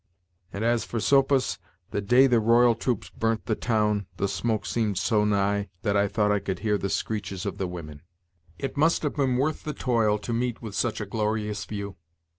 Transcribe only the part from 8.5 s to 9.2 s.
"It must have